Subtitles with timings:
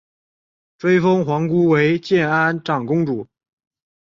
[0.79, 3.27] 追封皇姑为建安长公主。